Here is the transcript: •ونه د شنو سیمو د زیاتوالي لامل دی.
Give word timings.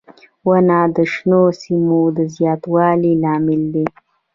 •ونه 0.47 0.79
د 0.95 0.97
شنو 1.13 1.43
سیمو 1.61 2.01
د 2.17 2.19
زیاتوالي 2.35 3.13
لامل 3.23 3.61
دی. 3.73 3.85